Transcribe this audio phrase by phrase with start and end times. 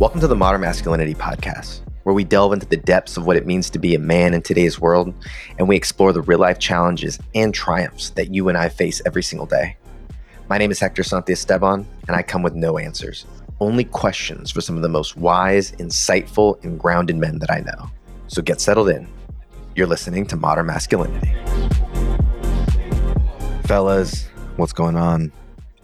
[0.00, 3.44] Welcome to the Modern Masculinity Podcast, where we delve into the depths of what it
[3.44, 5.12] means to be a man in today's world,
[5.58, 9.22] and we explore the real life challenges and triumphs that you and I face every
[9.22, 9.76] single day.
[10.48, 13.26] My name is Hector Santiesteban, and I come with no answers,
[13.60, 17.90] only questions for some of the most wise, insightful, and grounded men that I know.
[18.26, 19.06] So get settled in.
[19.76, 21.34] You're listening to Modern Masculinity.
[23.64, 25.30] Fellas, what's going on?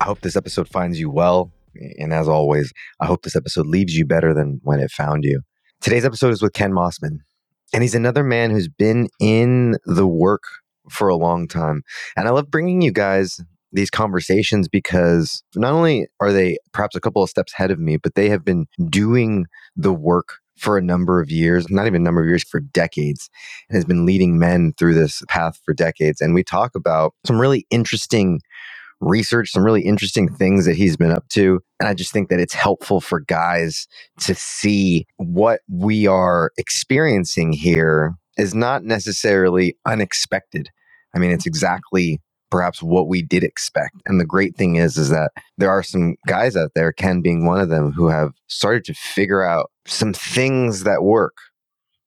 [0.01, 1.53] I hope this episode finds you well.
[1.98, 5.43] And as always, I hope this episode leaves you better than when it found you.
[5.80, 7.19] Today's episode is with Ken Mossman,
[7.73, 10.45] and he's another man who's been in the work
[10.91, 11.83] for a long time.
[12.16, 13.41] And I love bringing you guys
[13.73, 17.97] these conversations because not only are they perhaps a couple of steps ahead of me,
[17.97, 19.47] but they have been doing
[19.77, 23.29] the work for a number of years, not even a number of years, for decades,
[23.69, 26.21] and has been leading men through this path for decades.
[26.21, 28.41] And we talk about some really interesting
[29.01, 31.61] research, some really interesting things that he's been up to.
[31.80, 33.87] And I just think that it's helpful for guys
[34.21, 40.71] to see what we are experiencing here is not necessarily unexpected.
[41.15, 41.51] I mean, it's mm-hmm.
[41.51, 43.97] exactly perhaps what we did expect.
[44.07, 47.45] And the great thing is is that there are some guys out there, Ken being
[47.45, 51.35] one of them, who have started to figure out some things that work.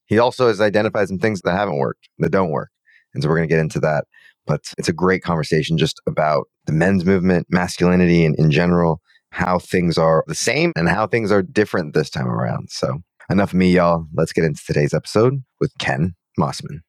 [0.05, 2.69] He also has identified some things that haven't worked, that don't work.
[3.13, 4.05] And so we're going to get into that.
[4.45, 9.59] But it's a great conversation just about the men's movement, masculinity, and in general, how
[9.59, 12.69] things are the same and how things are different this time around.
[12.69, 14.05] So, enough of me, y'all.
[14.13, 16.79] Let's get into today's episode with Ken Mossman.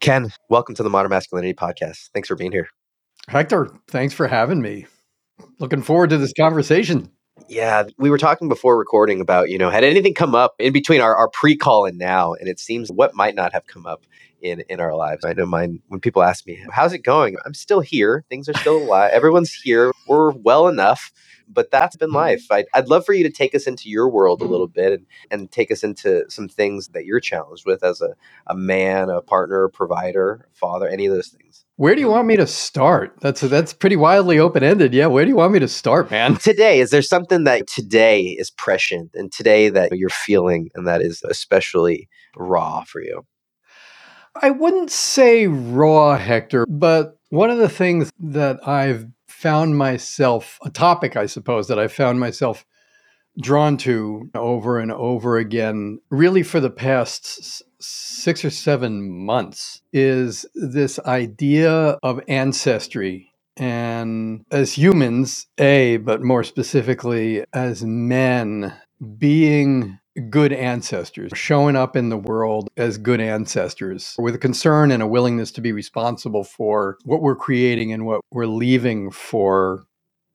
[0.00, 2.08] Ken, welcome to the Modern Masculinity Podcast.
[2.14, 2.68] Thanks for being here.
[3.28, 4.86] Hector, thanks for having me.
[5.58, 7.10] Looking forward to this conversation.
[7.48, 11.00] Yeah, we were talking before recording about, you know, had anything come up in between
[11.00, 12.32] our, our pre call and now?
[12.34, 14.06] And it seems what might not have come up
[14.40, 15.24] in in our lives.
[15.24, 18.24] I know mine when people ask me, "How's it going?" I'm still here.
[18.28, 19.10] Things are still alive.
[19.12, 19.92] Everyone's here.
[20.06, 21.12] We're well enough.
[21.52, 22.16] But that's been mm-hmm.
[22.16, 22.46] life.
[22.50, 24.52] I'd, I'd love for you to take us into your world a mm-hmm.
[24.52, 28.14] little bit and, and take us into some things that you're challenged with as a,
[28.46, 31.64] a man, a partner, provider, father, any of those things.
[31.76, 33.16] Where do you want me to start?
[33.20, 34.92] That's that's pretty wildly open ended.
[34.92, 36.36] Yeah, where do you want me to start, man?
[36.36, 41.00] Today, is there something that today is prescient and today that you're feeling and that
[41.00, 43.24] is especially raw for you?
[44.34, 50.70] I wouldn't say raw, Hector, but one of the things that I've found myself, a
[50.70, 52.64] topic, I suppose, that I've found myself
[53.40, 60.44] drawn to over and over again, really for the past six or seven months, is
[60.54, 63.32] this idea of ancestry.
[63.56, 68.74] And as humans, A, but more specifically as men,
[69.18, 75.02] being good ancestors, showing up in the world as good ancestors with a concern and
[75.02, 79.84] a willingness to be responsible for what we're creating and what we're leaving for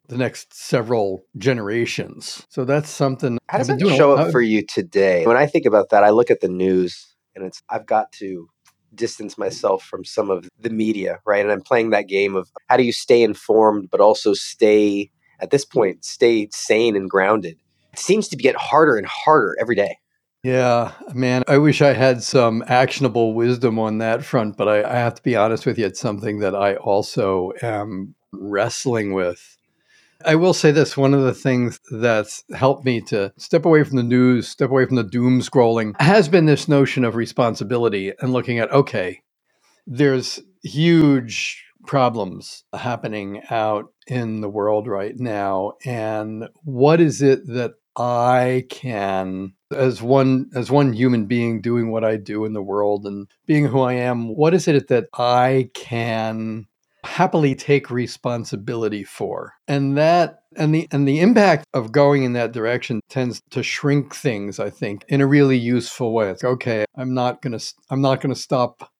[0.07, 2.45] the next several generations.
[2.49, 3.39] So that's something.
[3.47, 5.25] How does that show up for you today?
[5.25, 8.49] When I think about that, I look at the news and it's, I've got to
[8.93, 11.43] distance myself from some of the media, right?
[11.43, 15.51] And I'm playing that game of how do you stay informed, but also stay, at
[15.51, 17.57] this point, stay sane and grounded
[17.99, 19.97] seems to get harder and harder every day.
[20.43, 24.95] Yeah, man, I wish I had some actionable wisdom on that front, but I, I,
[24.97, 29.57] have to be honest with you, it's something that I also am wrestling with.
[30.23, 33.97] I will say this one of the things that's helped me to step away from
[33.97, 38.31] the news, step away from the doom scrolling, has been this notion of responsibility and
[38.31, 39.21] looking at, okay,
[39.87, 45.73] there's huge problems happening out in the world right now.
[45.85, 52.03] And what is it that I can as one as one human being doing what
[52.03, 55.69] I do in the world and being who I am, what is it that I
[55.73, 56.65] can
[57.03, 59.53] happily take responsibility for?
[59.67, 64.15] And that and the and the impact of going in that direction tends to shrink
[64.15, 66.29] things, I think, in a really useful way.
[66.29, 68.91] It's okay, I'm not going to I'm not going to stop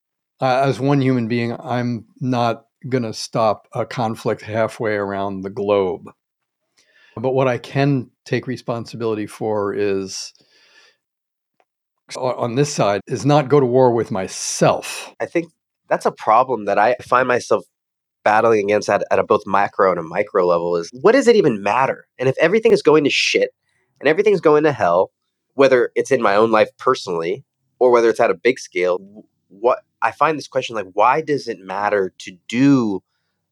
[0.41, 5.49] uh, as one human being, I'm not going to stop a conflict halfway around the
[5.49, 6.11] globe.
[7.15, 10.33] But what I can take responsibility for is
[12.17, 15.13] on this side is not go to war with myself.
[15.19, 15.51] I think
[15.89, 17.63] that's a problem that I find myself
[18.23, 21.35] battling against at, at a both macro and a micro level is what does it
[21.35, 22.07] even matter?
[22.19, 23.51] And if everything is going to shit
[23.99, 25.11] and everything's going to hell,
[25.53, 27.45] whether it's in my own life personally
[27.79, 28.99] or whether it's at a big scale,
[29.47, 33.01] what I find this question like, why does it matter to do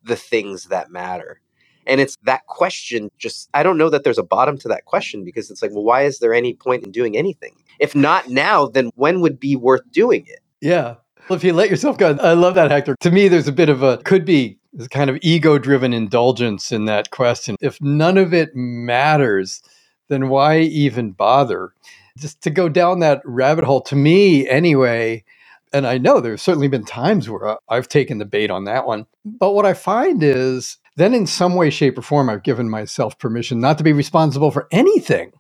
[0.04, 1.40] the things that matter?
[1.86, 5.24] And it's that question just, I don't know that there's a bottom to that question
[5.24, 7.56] because it's like, well, why is there any point in doing anything?
[7.80, 10.40] If not now, then when would be worth doing it?
[10.62, 10.96] Yeah.
[11.30, 12.96] Well, if you let yourself go, I love that, Hector.
[13.00, 14.60] To me, there's a bit of a could be
[14.90, 17.56] kind of ego driven indulgence in that question.
[17.62, 19.62] If none of it matters,
[20.10, 21.74] then why even bother?
[22.18, 25.24] Just to go down that rabbit hole, to me anyway,
[25.74, 28.88] and I know there's certainly been times where uh, I've taken the bait on that
[28.88, 29.08] one.
[29.26, 33.20] But what I find is then in some way, shape, or form, I've given myself
[33.20, 35.34] permission not to be responsible for anything.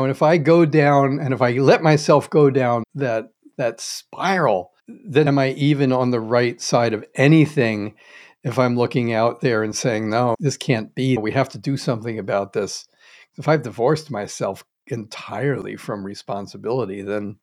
[0.00, 4.72] And if I go down and if I let myself go down that that spiral,
[4.88, 7.96] then am I even on the right side of anything
[8.44, 11.18] if I'm looking out there and saying, no, this can't be.
[11.18, 12.86] We have to do something about this.
[13.38, 17.38] If I've divorced myself entirely from responsibility, then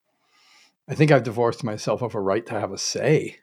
[0.90, 3.38] I think I've divorced myself of a right to have a say.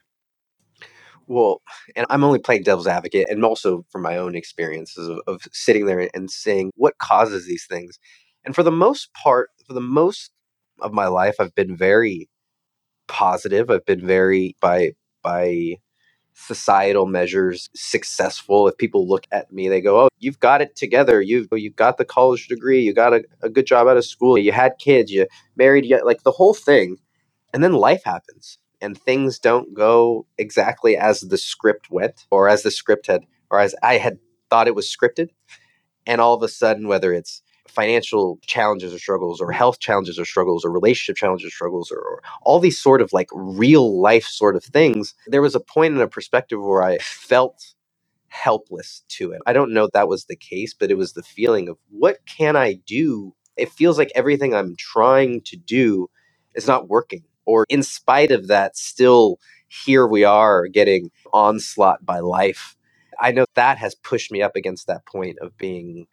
[1.29, 1.63] Well,
[1.95, 5.87] and I'm only playing devil's advocate, and also from my own experiences of, of sitting
[5.87, 7.99] there and saying what causes these things.
[8.45, 10.33] And for the most part, for the most
[10.81, 12.29] of my life, I've been very
[13.07, 13.71] positive.
[13.71, 15.77] I've been very by by
[16.35, 18.69] societal measures successful.
[18.69, 21.21] If people look at me, they go, "Oh, you've got it together.
[21.23, 22.81] You've oh, you got the college degree.
[22.83, 24.37] You got a, a good job out of school.
[24.37, 25.13] You had kids.
[25.13, 25.27] You
[25.57, 25.87] married.
[25.87, 26.99] You like the whole thing."
[27.55, 32.63] And then life happens, and things don't go exactly as the script went, or as
[32.65, 34.19] the script had, or as I had
[34.51, 35.31] thought it was scripted.
[36.07, 40.25] And all of a sudden, whether it's financial challenges or struggles or health challenges or
[40.27, 44.25] struggles or relationship challenges or struggles or, or, all these sort of like real life
[44.27, 47.75] sort of things there was a point in a perspective where i felt
[48.29, 49.43] helpless to it.
[49.47, 52.19] I don't know if that was the case but it was the feeling of what
[52.27, 53.35] can i do?
[53.57, 56.09] It feels like everything i'm trying to do
[56.55, 59.39] is not working or in spite of that still
[59.69, 62.77] here we are getting onslaught by life
[63.21, 66.07] i know that has pushed me up against that point of being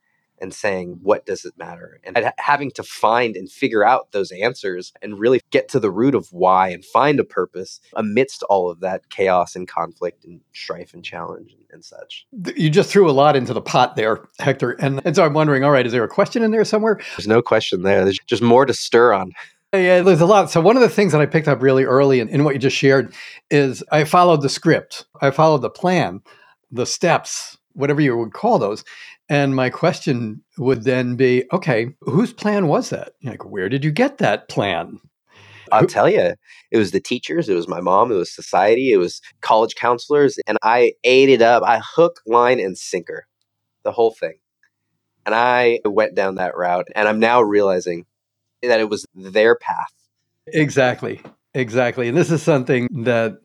[0.43, 1.99] and saying, what does it matter?
[2.03, 6.13] And having to find and figure out those answers and really get to the root
[6.13, 10.93] of why and find a purpose amidst all of that chaos and conflict and strife
[10.93, 12.27] and challenge and, and such.
[12.57, 14.71] You just threw a lot into the pot there, Hector.
[14.71, 16.99] And, and so I'm wondering, all right, is there a question in there somewhere?
[17.15, 18.03] There's no question there.
[18.03, 19.31] There's just more to stir on.
[19.73, 20.51] Yeah, there's a lot.
[20.51, 22.59] So one of the things that I picked up really early in, in what you
[22.59, 23.11] just shared
[23.49, 25.05] is I followed the script.
[25.19, 26.21] I followed the plan,
[26.71, 28.83] the steps, whatever you would call those.
[29.29, 33.13] And my question would then be, okay, whose plan was that?
[33.23, 34.99] Like, where did you get that plan?
[35.71, 36.35] I'll tell you,
[36.69, 40.37] it was the teachers, it was my mom, it was society, it was college counselors,
[40.45, 41.63] and I ate it up.
[41.63, 43.25] I hook, line, and sinker,
[43.83, 44.35] the whole thing.
[45.25, 48.05] And I went down that route, and I'm now realizing
[48.67, 49.93] that it was their path.
[50.47, 51.21] Exactly.
[51.53, 52.07] Exactly.
[52.07, 53.37] And this is something that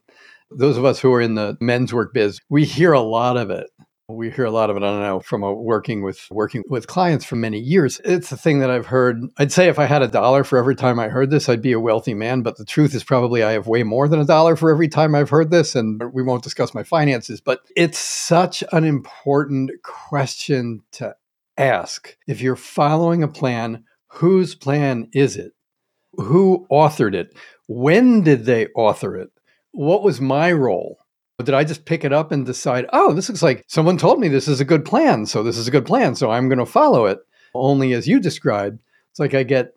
[0.50, 3.50] those of us who are in the men's work biz, we hear a lot of
[3.50, 3.68] it.
[4.10, 4.82] We hear a lot of it.
[4.82, 8.00] I don't know from working with working with clients for many years.
[8.06, 9.20] It's a thing that I've heard.
[9.36, 11.72] I'd say if I had a dollar for every time I heard this, I'd be
[11.72, 12.40] a wealthy man.
[12.40, 15.14] But the truth is probably I have way more than a dollar for every time
[15.14, 15.76] I've heard this.
[15.76, 17.42] And we won't discuss my finances.
[17.42, 21.14] But it's such an important question to
[21.58, 22.16] ask.
[22.26, 25.52] If you're following a plan, whose plan is it?
[26.14, 27.36] Who authored it?
[27.66, 29.30] When did they author it?
[29.72, 30.98] What was my role?
[31.38, 34.26] Did I just pick it up and decide, oh, this looks like someone told me
[34.26, 35.26] this is a good plan.
[35.26, 36.16] So this is a good plan.
[36.16, 37.20] So I'm going to follow it.
[37.54, 39.72] Only as you described, it's like I get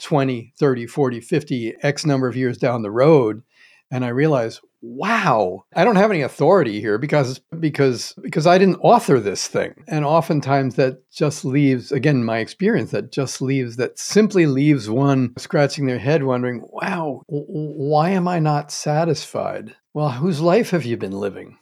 [0.00, 3.42] 20, 30, 40, 50, X number of years down the road.
[3.90, 8.76] And I realize, wow, I don't have any authority here because because because I didn't
[8.76, 9.84] author this thing.
[9.88, 15.34] And oftentimes that just leaves again my experience that just leaves that simply leaves one
[15.38, 19.74] scratching their head wondering, wow, why am I not satisfied?
[19.92, 21.58] Well, whose life have you been living?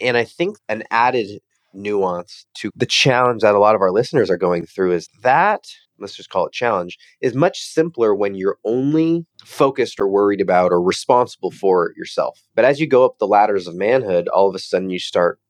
[0.00, 1.40] And I think an added
[1.72, 5.66] nuance to the challenge that a lot of our listeners are going through is that
[5.98, 10.72] let's just call it challenge is much simpler when you're only focused or worried about
[10.72, 12.42] or responsible for yourself.
[12.54, 15.40] But as you go up the ladders of manhood, all of a sudden you start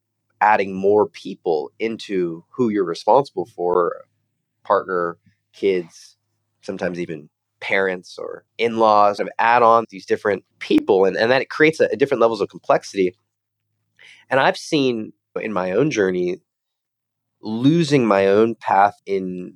[0.40, 4.04] adding more people into who you're responsible for
[4.64, 5.18] partner,
[5.52, 6.16] kids,
[6.62, 7.28] sometimes even
[7.60, 11.86] parents or in-laws of add on these different people and, and that it creates a,
[11.92, 13.16] a different levels of complexity
[14.30, 16.38] and i've seen in my own journey
[17.40, 19.54] losing my own path in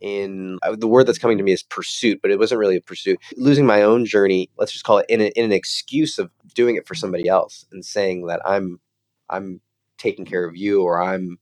[0.00, 2.80] in uh, the word that's coming to me is pursuit but it wasn't really a
[2.80, 6.30] pursuit losing my own journey let's just call it in, a, in an excuse of
[6.54, 8.80] doing it for somebody else and saying that i'm
[9.30, 9.60] i'm
[9.96, 11.38] taking care of you or i'm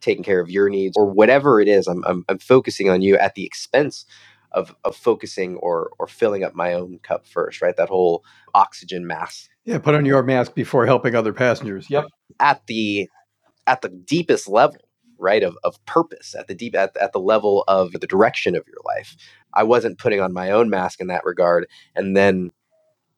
[0.00, 3.16] taking care of your needs or whatever it is i'm, I'm, I'm focusing on you
[3.16, 4.06] at the expense
[4.52, 7.76] of of focusing or or filling up my own cup first, right?
[7.76, 9.48] That whole oxygen mask.
[9.64, 11.88] Yeah, put on your mask before helping other passengers.
[11.88, 12.06] Yep.
[12.38, 13.08] At the
[13.66, 14.80] at the deepest level,
[15.20, 18.66] right, of of purpose, at the deep at, at the level of the direction of
[18.66, 19.16] your life.
[19.54, 22.50] I wasn't putting on my own mask in that regard and then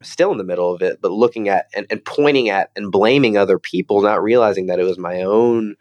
[0.02, 3.36] still in the middle of it, but looking at and, and pointing at and blaming
[3.36, 5.76] other people, not realizing that it was my own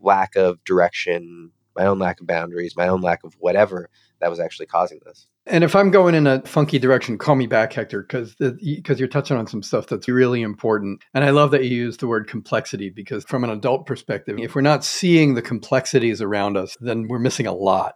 [0.00, 4.40] lack of direction, my own lack of boundaries, my own lack of whatever that was
[4.40, 5.26] actually causing this.
[5.46, 9.08] And if I'm going in a funky direction, call me back, Hector, because because you're
[9.08, 11.02] touching on some stuff that's really important.
[11.14, 14.54] And I love that you use the word complexity because from an adult perspective, if
[14.54, 17.94] we're not seeing the complexities around us, then we're missing a lot.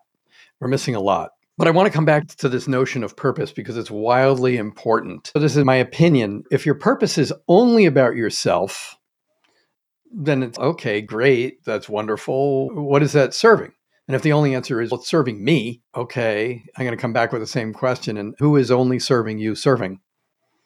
[0.61, 1.33] We're missing a lot.
[1.59, 5.31] But I want to come back to this notion of purpose because it's wildly important.
[5.35, 6.45] So this is my opinion.
[6.50, 8.97] If your purpose is only about yourself,
[10.11, 12.71] then it's okay, great, that's wonderful.
[12.71, 13.73] What is that serving?
[14.12, 17.14] And if the only answer is, well, it's serving me, okay, I'm going to come
[17.14, 18.19] back with the same question.
[18.19, 20.00] And who is only serving you serving?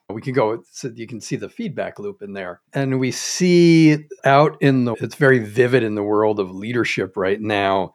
[0.09, 2.61] We can go, so you can see the feedback loop in there.
[2.73, 7.41] And we see out in the, it's very vivid in the world of leadership right
[7.41, 7.93] now,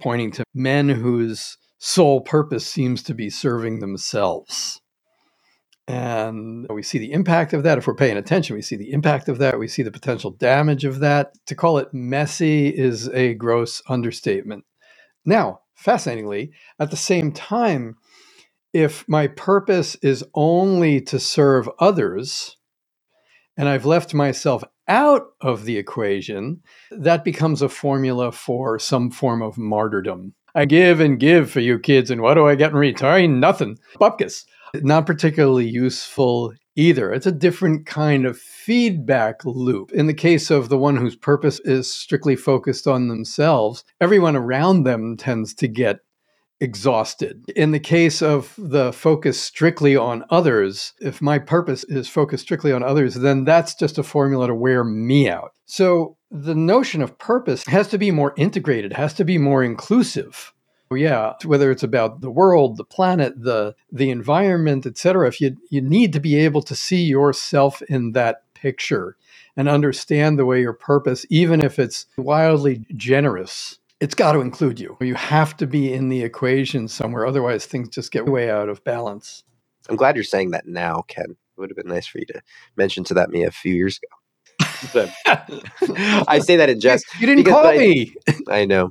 [0.00, 4.80] pointing to men whose sole purpose seems to be serving themselves.
[5.86, 7.76] And we see the impact of that.
[7.76, 9.58] If we're paying attention, we see the impact of that.
[9.58, 11.32] We see the potential damage of that.
[11.48, 14.64] To call it messy is a gross understatement.
[15.24, 17.96] Now, fascinatingly, at the same time,
[18.72, 22.56] if my purpose is only to serve others
[23.56, 29.42] and I've left myself out of the equation, that becomes a formula for some form
[29.42, 30.34] of martyrdom.
[30.54, 33.40] I give and give for you kids, and what do I get in return?
[33.40, 33.78] Nothing.
[34.00, 34.44] Bupkis.
[34.74, 37.12] Not particularly useful either.
[37.12, 39.92] It's a different kind of feedback loop.
[39.92, 44.84] In the case of the one whose purpose is strictly focused on themselves, everyone around
[44.84, 46.00] them tends to get
[46.60, 47.44] exhausted.
[47.54, 52.72] In the case of the focus strictly on others, if my purpose is focused strictly
[52.72, 55.52] on others, then that's just a formula to wear me out.
[55.66, 60.53] So the notion of purpose has to be more integrated, has to be more inclusive
[60.96, 65.80] yeah whether it's about the world the planet the the environment etc if you you
[65.80, 69.16] need to be able to see yourself in that picture
[69.56, 74.80] and understand the way your purpose even if it's wildly generous it's got to include
[74.80, 74.98] you.
[75.00, 78.84] You have to be in the equation somewhere otherwise things just get way out of
[78.84, 79.44] balance.
[79.88, 81.26] I'm glad you're saying that now ken.
[81.30, 82.42] It would have been nice for you to
[82.76, 84.23] mention to that me a few years ago
[86.28, 87.04] I say that in jest.
[87.18, 88.14] You didn't call I, me.
[88.48, 88.90] I know.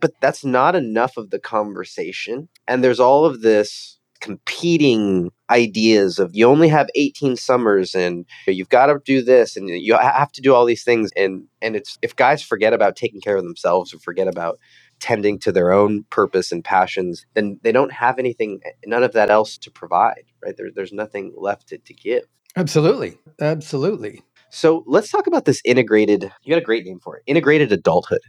[0.00, 2.48] But that's not enough of the conversation.
[2.66, 8.68] And there's all of this competing ideas of you only have 18 summers and you've
[8.68, 11.98] got to do this and you have to do all these things and and it's
[12.02, 14.58] if guys forget about taking care of themselves or forget about
[15.00, 19.30] tending to their own purpose and passions then they don't have anything none of that
[19.30, 22.24] else to provide right there, there's nothing left to, to give
[22.56, 26.32] absolutely absolutely so let's talk about this integrated.
[26.42, 28.20] You got a great name for it, integrated adulthood,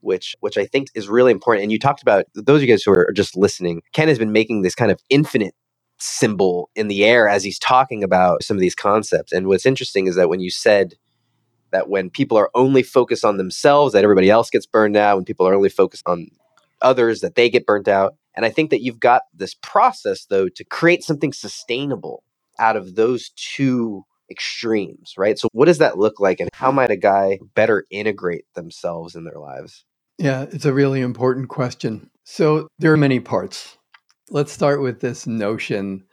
[0.00, 1.64] which which I think is really important.
[1.64, 3.82] And you talked about those of you guys who are just listening.
[3.92, 5.54] Ken has been making this kind of infinite
[5.98, 9.32] symbol in the air as he's talking about some of these concepts.
[9.32, 10.94] And what's interesting is that when you said
[11.72, 15.16] that when people are only focused on themselves, that everybody else gets burned out.
[15.16, 16.28] When people are only focused on
[16.82, 18.14] others, that they get burnt out.
[18.34, 22.22] And I think that you've got this process though to create something sustainable
[22.58, 25.38] out of those two extremes, right?
[25.38, 29.24] So, what does that look like, and how might a guy better integrate themselves in
[29.24, 29.84] their lives?
[30.18, 32.10] Yeah, it's a really important question.
[32.24, 33.76] So, there are many parts.
[34.30, 36.04] Let's start with this notion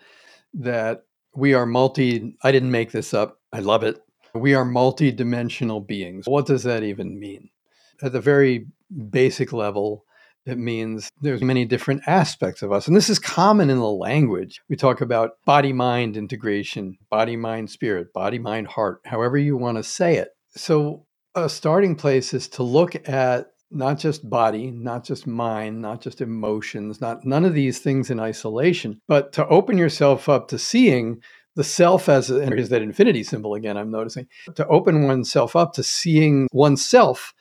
[0.54, 1.04] that
[1.36, 4.00] we are multi, I didn't make this up, I love it.
[4.36, 6.26] We are multi-dimensional beings.
[6.28, 7.50] What does that even mean?
[8.02, 8.68] At the very
[9.10, 10.06] basic level,
[10.46, 12.88] it means there's many different aspects of us.
[12.88, 14.62] And this is common in the language.
[14.70, 19.78] We talk about body mind integration, body mind spirit, body mind heart, however you want
[19.78, 20.30] to say it.
[20.56, 26.00] So, a starting place is to look at not just body, not just mind, not
[26.00, 30.60] just emotions, not none of these things in isolation, but to open yourself up to
[30.60, 31.22] seeing
[31.56, 35.74] the self as and here's that infinity symbol again i'm noticing to open oneself up
[35.74, 37.32] to seeing oneself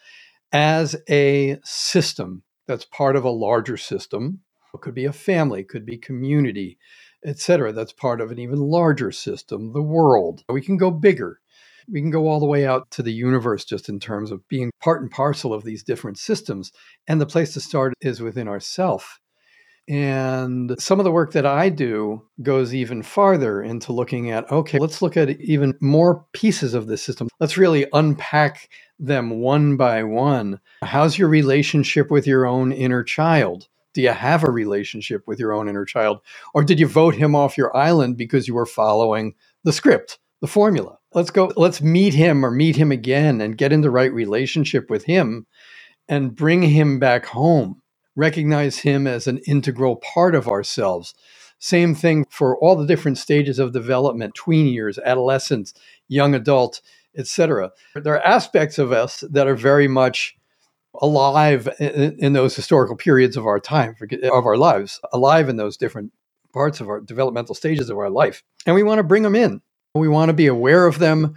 [0.53, 4.41] as a system that's part of a larger system.
[4.75, 6.79] It could be a family, could be community,
[7.25, 7.73] etc.
[7.73, 10.45] That's part of an even larger system, the world.
[10.49, 11.41] We can go bigger.
[11.89, 14.71] We can go all the way out to the universe just in terms of being
[14.81, 16.73] part and parcel of these different systems.
[17.07, 19.19] And the place to start is within ourself.
[19.89, 24.79] And some of the work that I do goes even farther into looking at okay,
[24.79, 27.29] let's look at even more pieces of this system.
[27.41, 30.61] Let's really unpack them one by one.
[30.83, 33.69] How's your relationship with your own inner child?
[33.95, 36.21] Do you have a relationship with your own inner child?
[36.55, 39.35] Or did you vote him off your island because you were following
[39.65, 40.99] the script, the formula?
[41.13, 44.89] Let's go, let's meet him or meet him again and get in the right relationship
[44.89, 45.47] with him
[46.09, 47.82] and bring him back home.
[48.15, 51.15] Recognize him as an integral part of ourselves
[51.59, 55.73] Same thing for all the different stages of development, tween years, adolescence,
[56.09, 56.81] young adult,
[57.17, 57.71] etc.
[57.95, 60.37] There are aspects of us that are very much
[61.01, 65.77] alive in, in, those historical periods of our time, of our lives, alive in those
[65.77, 66.13] different
[66.53, 68.43] parts of our developmental stages of our life.
[68.67, 69.63] And we want to bring them in.
[69.95, 71.35] We want to be aware of them.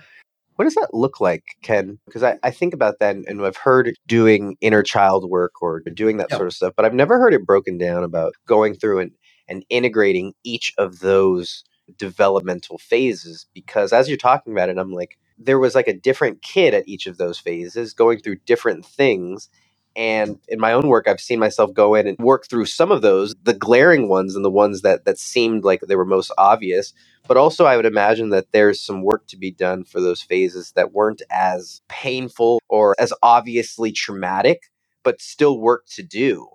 [0.55, 1.99] What does that look like, Ken?
[2.05, 6.17] Because I, I think about that and, I've heard doing inner child work or doing
[6.17, 6.37] that yep.
[6.37, 9.11] sort of stuff, but I've never heard it broken down about going through and,
[9.47, 11.63] and integrating each of those
[11.97, 13.47] developmental phases.
[13.53, 16.87] Because as you're talking about it, I'm like, there was like a different kid at
[16.87, 19.49] each of those phases going through different things
[19.95, 23.01] and in my own work i've seen myself go in and work through some of
[23.01, 26.93] those the glaring ones and the ones that that seemed like they were most obvious
[27.27, 30.71] but also i would imagine that there's some work to be done for those phases
[30.73, 34.63] that weren't as painful or as obviously traumatic
[35.03, 36.47] but still work to do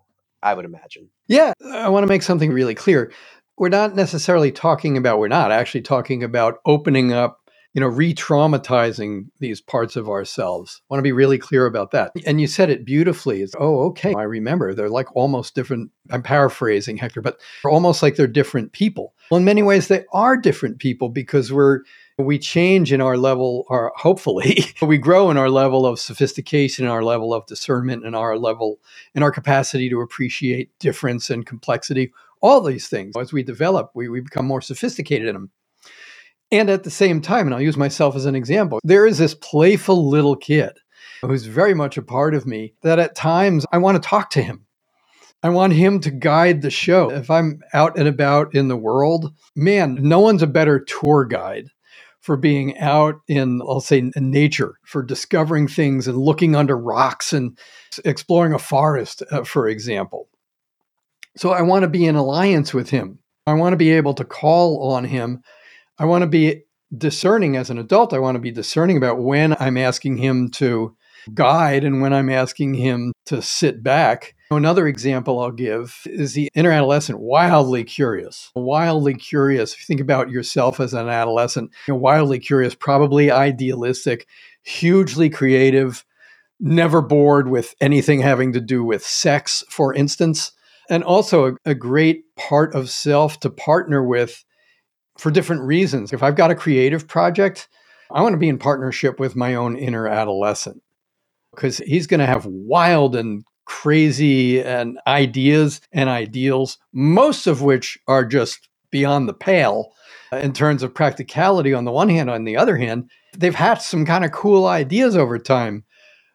[0.43, 1.09] i would imagine.
[1.29, 3.13] Yeah i want to make something really clear.
[3.59, 7.40] We're not necessarily talking about we're not actually talking about opening up
[7.73, 10.83] you know, re traumatizing these parts of ourselves.
[10.83, 12.13] I want to be really clear about that.
[12.27, 13.43] And you said it beautifully.
[13.43, 14.13] It's, oh, okay.
[14.15, 14.75] I remember.
[14.75, 15.91] They're like almost different.
[16.11, 19.15] I'm paraphrasing, Hector, but almost like they're different people.
[19.31, 21.83] Well, in many ways, they are different people because we're,
[22.19, 27.05] we change in our level, or hopefully, we grow in our level of sophistication, our
[27.05, 28.81] level of discernment, and our level,
[29.15, 32.13] in our capacity to appreciate difference and complexity.
[32.43, 35.51] All these things, as we develop, we, we become more sophisticated in them.
[36.53, 39.35] And at the same time, and I'll use myself as an example, there is this
[39.35, 40.73] playful little kid
[41.23, 44.43] who's very much a part of me that at times I want to talk to
[44.43, 44.67] him.
[45.43, 47.11] I want him to guide the show.
[47.11, 51.69] If I'm out and about in the world, man, no one's a better tour guide
[52.21, 57.33] for being out in, I'll say, in nature, for discovering things and looking under rocks
[57.33, 57.59] and
[58.05, 60.29] exploring a forest, uh, for example.
[61.37, 63.21] So I want to be in alliance with him.
[63.47, 65.43] I want to be able to call on him
[66.01, 66.63] I want to be
[66.97, 68.15] discerning as an adult.
[68.15, 70.97] I want to be discerning about when I'm asking him to
[71.35, 74.35] guide and when I'm asking him to sit back.
[74.51, 78.51] Another example I'll give is the inner adolescent, wildly curious.
[78.57, 79.75] Wildly curious.
[79.75, 84.27] If you think about yourself as an adolescent, you know, wildly curious, probably idealistic,
[84.63, 86.07] hugely creative,
[86.59, 90.53] never bored with anything having to do with sex, for instance.
[90.89, 94.47] And also a, a great part of self to partner with
[95.21, 96.13] for different reasons.
[96.13, 97.69] If I've got a creative project,
[98.13, 100.83] I want to be in partnership with my own inner adolescent
[101.55, 107.99] because he's going to have wild and crazy and ideas and ideals, most of which
[108.09, 109.93] are just beyond the pale
[110.33, 112.29] in terms of practicality on the one hand.
[112.31, 115.85] On the other hand, they've hatched some kind of cool ideas over time.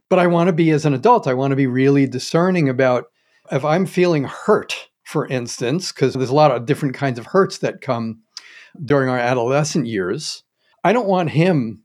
[0.10, 3.06] But I want to be, as an adult, I want to be really discerning about
[3.52, 7.58] if I'm feeling hurt, for instance, because there's a lot of different kinds of hurts
[7.60, 8.22] that come
[8.84, 10.44] during our adolescent years.
[10.84, 11.84] I don't want him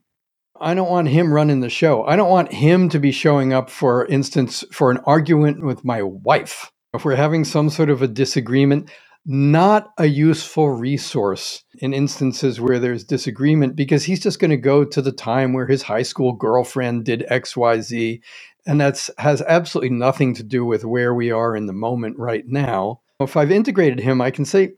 [0.61, 2.05] I don't want him running the show.
[2.05, 6.03] I don't want him to be showing up, for instance, for an argument with my
[6.03, 6.71] wife.
[6.93, 8.91] If we're having some sort of a disagreement,
[9.25, 14.85] not a useful resource in instances where there's disagreement because he's just going to go
[14.85, 18.21] to the time where his high school girlfriend did XYZ.
[18.67, 22.43] And that has absolutely nothing to do with where we are in the moment right
[22.47, 23.01] now.
[23.19, 24.73] If I've integrated him, I can say,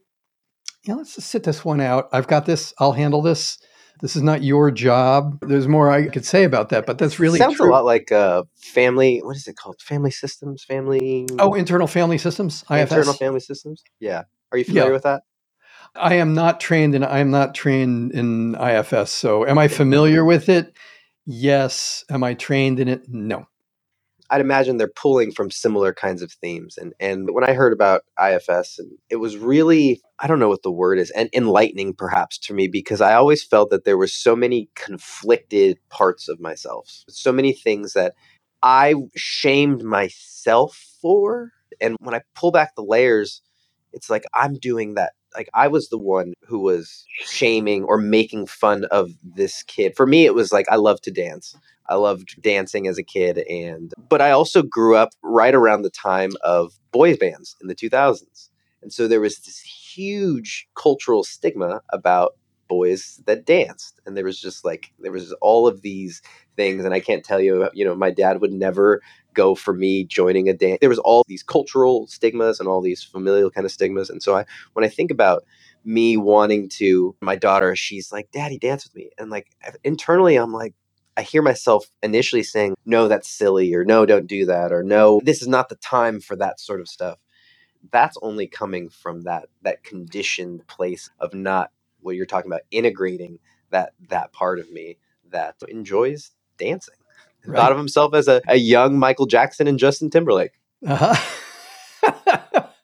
[0.83, 2.09] yeah, let's just sit this one out.
[2.11, 2.73] I've got this.
[2.79, 3.57] I'll handle this.
[4.01, 5.39] This is not your job.
[5.47, 7.69] There's more I could say about that, but that's really sounds true.
[7.69, 9.19] a lot like uh, family.
[9.23, 9.79] What is it called?
[9.81, 10.63] Family systems.
[10.63, 11.27] Family.
[11.39, 12.63] Oh, internal family systems.
[12.69, 12.91] IFS.
[12.91, 13.83] Internal family systems.
[13.99, 14.23] Yeah.
[14.51, 14.93] Are you familiar yeah.
[14.93, 15.23] with that?
[15.95, 17.03] I am not trained in.
[17.03, 19.11] I am not trained in IFS.
[19.11, 20.75] So, am I familiar with it?
[21.25, 22.03] Yes.
[22.09, 23.07] Am I trained in it?
[23.07, 23.47] No.
[24.33, 26.75] I'd imagine they're pulling from similar kinds of themes.
[26.75, 28.79] And and when I heard about IFS,
[29.11, 32.67] it was really I don't know what the word is, and enlightening perhaps to me
[32.67, 37.53] because I always felt that there were so many conflicted parts of myself, so many
[37.53, 38.15] things that
[38.63, 41.51] I shamed myself for.
[41.79, 43.43] And when I pull back the layers,
[43.91, 48.47] it's like I'm doing that like I was the one who was shaming or making
[48.47, 49.95] fun of this kid.
[49.95, 51.55] For me, it was like I love to dance.
[51.89, 55.89] I loved dancing as a kid and but I also grew up right around the
[55.89, 58.49] time of boys bands in the 2000s.
[58.81, 62.35] And so there was this huge cultural stigma about
[62.69, 66.21] boys that danced and there was just like there was all of these
[66.55, 69.01] things and I can't tell you you know my dad would never
[69.33, 73.03] go for me joining a dance there was all these cultural stigmas and all these
[73.03, 75.43] familial kind of stigmas and so I when I think about
[75.85, 79.47] me wanting to my daughter she's like daddy dance with me and like
[79.83, 80.73] internally I'm like
[81.15, 85.21] I hear myself initially saying, no, that's silly, or no, don't do that, or no,
[85.23, 87.19] this is not the time for that sort of stuff.
[87.91, 93.39] that's only coming from that that conditioned place of not what you're talking about integrating
[93.71, 94.97] that that part of me
[95.31, 96.95] that enjoys dancing.
[97.45, 97.57] Right.
[97.59, 100.53] Thought of himself as a, a young Michael Jackson and Justin Timberlake.
[100.87, 101.15] Uh-huh.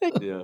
[0.21, 0.43] yeah.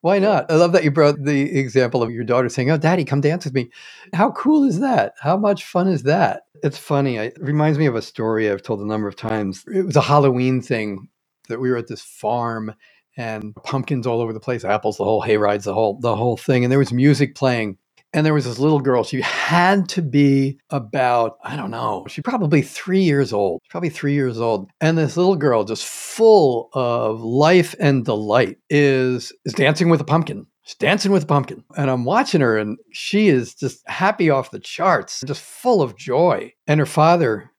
[0.00, 0.50] Why not?
[0.50, 3.44] I love that you brought the example of your daughter saying, Oh, daddy, come dance
[3.44, 3.70] with me.
[4.14, 5.14] How cool is that?
[5.20, 6.44] How much fun is that?
[6.62, 7.16] It's funny.
[7.18, 9.64] It reminds me of a story I've told a number of times.
[9.74, 11.08] It was a Halloween thing
[11.48, 12.74] that we were at this farm
[13.16, 16.36] and pumpkins all over the place, apples, the whole hay rides, the whole the whole
[16.36, 16.64] thing.
[16.64, 17.78] And there was music playing
[18.14, 19.02] and there was this little girl.
[19.02, 24.14] She had to be about, I don't know, she probably three years old, probably three
[24.14, 24.70] years old.
[24.80, 30.04] And this little girl, just full of life and delight, is, is dancing with a
[30.04, 30.46] pumpkin.
[30.62, 31.64] She's dancing with a pumpkin.
[31.76, 35.96] And I'm watching her, and she is just happy off the charts, just full of
[35.96, 36.52] joy.
[36.68, 37.50] And her father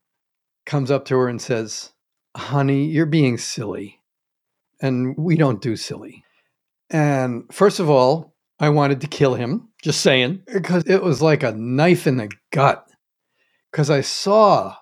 [0.66, 1.92] comes up to her and says,
[2.36, 4.00] Honey, you're being silly.
[4.82, 6.24] And we don't do silly.
[6.90, 11.44] And first of all, I wanted to kill him, just saying, because it was like
[11.44, 12.88] a knife in the gut.
[13.72, 14.76] Because I saw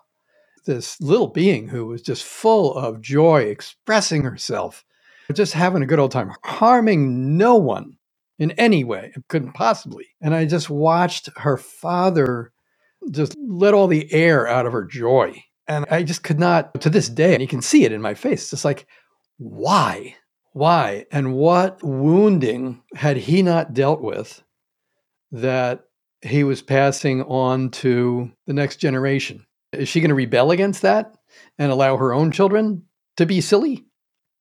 [0.65, 4.85] this little being who was just full of joy, expressing herself,
[5.33, 7.97] just having a good old time, harming no one
[8.39, 10.07] in any way, It couldn't possibly.
[10.21, 12.53] And I just watched her father
[13.11, 15.43] just let all the air out of her joy.
[15.67, 18.13] And I just could not, to this day, and you can see it in my
[18.13, 18.87] face, just like,
[19.37, 20.15] why?
[20.53, 21.07] Why?
[21.11, 24.41] And what wounding had he not dealt with
[25.33, 25.85] that
[26.21, 29.45] he was passing on to the next generation?
[29.73, 31.15] Is she going to rebel against that
[31.57, 32.83] and allow her own children
[33.17, 33.85] to be silly?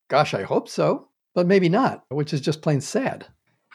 [0.09, 3.27] Gosh, I hope so, but maybe not, which is just plain sad.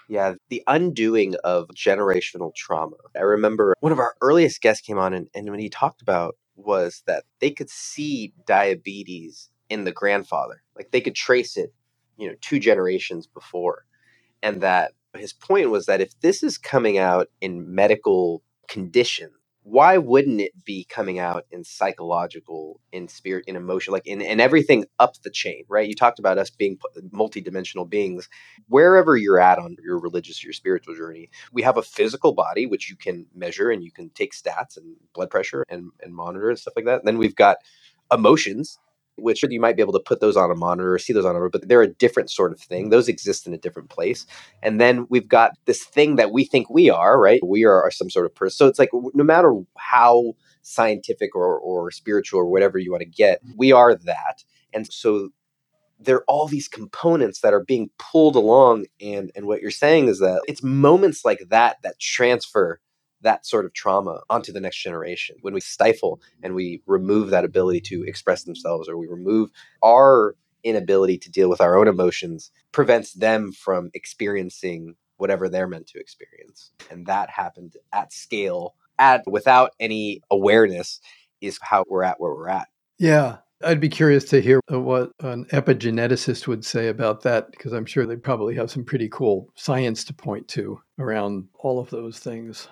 [0.07, 2.95] Yeah, the undoing of generational trauma.
[3.15, 6.37] I remember one of our earliest guests came on, and, and when he talked about
[6.55, 10.63] was that they could see diabetes in the grandfather.
[10.77, 11.73] Like they could trace it
[12.17, 13.85] you know two generations before
[14.41, 19.31] and that his point was that if this is coming out in medical condition
[19.69, 24.39] why wouldn't it be coming out in psychological in spirit in emotion like in, in
[24.39, 25.89] everything up the chain right?
[25.89, 26.77] You talked about us being
[27.13, 28.29] multidimensional beings.
[28.69, 32.89] Wherever you're at on your religious your spiritual journey we have a physical body which
[32.89, 36.57] you can measure and you can take stats and blood pressure and, and monitor and
[36.57, 36.99] stuff like that.
[36.99, 37.57] And then we've got
[38.09, 38.79] emotions
[39.17, 41.35] which you might be able to put those on a monitor or see those on
[41.35, 42.87] a but they're a different sort of thing.
[42.87, 42.91] Mm.
[42.91, 44.25] Those exist in a different place.
[44.61, 47.41] And then we've got this thing that we think we are, right?
[47.45, 48.57] We are, are some sort of person.
[48.57, 53.09] So it's like no matter how scientific or, or spiritual or whatever you want to
[53.09, 53.53] get, mm.
[53.57, 54.43] we are that.
[54.73, 55.29] And so
[55.99, 60.07] there are all these components that are being pulled along and and what you're saying
[60.07, 62.79] is that it's moments like that that transfer
[63.21, 65.37] that sort of trauma onto the next generation.
[65.41, 69.49] When we stifle and we remove that ability to express themselves or we remove
[69.83, 75.87] our inability to deal with our own emotions prevents them from experiencing whatever they're meant
[75.87, 76.71] to experience.
[76.91, 80.99] And that happened at scale at without any awareness
[81.41, 82.67] is how we're at where we're at.
[82.97, 83.37] Yeah.
[83.63, 88.05] I'd be curious to hear what an epigeneticist would say about that because I'm sure
[88.05, 92.67] they probably have some pretty cool science to point to around all of those things.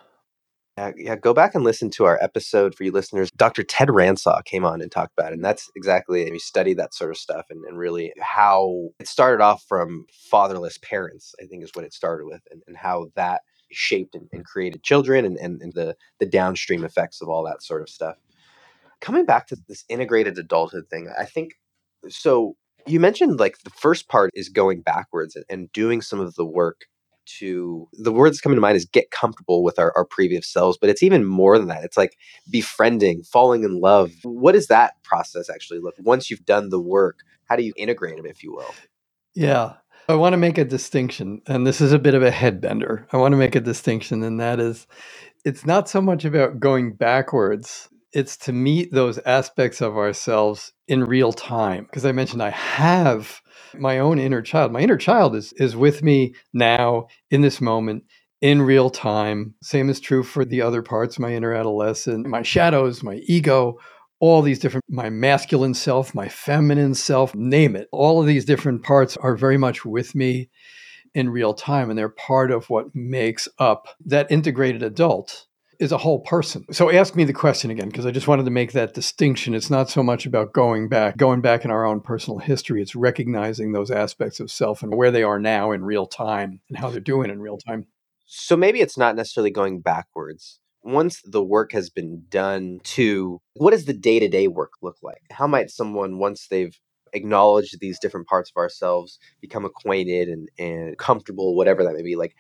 [0.78, 3.32] Yeah, yeah, go back and listen to our episode for you listeners.
[3.32, 3.64] Dr.
[3.64, 5.36] Ted Ransaw came on and talked about it.
[5.36, 9.42] And that's exactly, we studied that sort of stuff and, and really how it started
[9.42, 13.44] off from fatherless parents, I think is what it started with, and, and how that
[13.72, 17.64] shaped and, and created children and, and, and the, the downstream effects of all that
[17.64, 18.18] sort of stuff.
[19.00, 21.54] Coming back to this integrated adulthood thing, I think
[22.10, 22.58] so.
[22.86, 26.46] You mentioned like the first part is going backwards and, and doing some of the
[26.46, 26.82] work
[27.26, 30.78] to the word that's coming to mind is get comfortable with our, our previous selves
[30.78, 31.84] but it's even more than that.
[31.84, 32.18] It's like
[32.50, 34.12] befriending falling in love.
[34.24, 38.18] What does that process actually look once you've done the work how do you integrate
[38.18, 38.74] them if you will?
[39.34, 39.74] Yeah.
[40.08, 43.06] I want to make a distinction and this is a bit of a headbender.
[43.12, 44.88] I want to make a distinction and that is
[45.44, 51.04] it's not so much about going backwards it's to meet those aspects of ourselves in
[51.04, 53.42] real time because i mentioned i have
[53.80, 54.72] my own inner child.
[54.72, 58.04] My inner child is is with me now in this moment
[58.42, 59.56] in real time.
[59.62, 63.78] Same is true for the other parts, my inner adolescent, my shadows, my ego,
[64.20, 67.88] all these different my masculine self, my feminine self, name it.
[67.92, 70.50] All of these different parts are very much with me
[71.14, 75.48] in real time and they're part of what makes up that integrated adult
[75.80, 76.66] is a whole person.
[76.72, 79.54] So ask me the question again because I just wanted to make that distinction.
[79.54, 82.82] It's not so much about going back, going back in our own personal history.
[82.82, 86.78] It's recognizing those aspects of self and where they are now in real time and
[86.78, 87.88] how they're doing in real time.
[88.26, 90.60] So maybe it's not necessarily going backwards.
[90.84, 95.22] Once the work has been done to what does the day-to-day work look like?
[95.32, 96.78] How might someone once they've
[97.16, 102.16] acknowledged these different parts of ourselves, become acquainted and, and comfortable, whatever that may be.
[102.16, 102.36] Like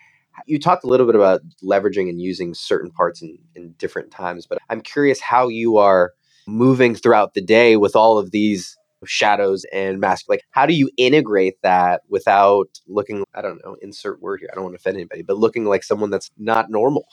[0.46, 4.46] you talked a little bit about leveraging and using certain parts in, in different times,
[4.46, 6.14] but I'm curious how you are
[6.48, 10.28] moving throughout the day with all of these shadows and masks.
[10.30, 14.50] Like, how do you integrate that without looking, I don't know, insert word here.
[14.52, 17.06] I don't want to offend anybody, but looking like someone that's not normal?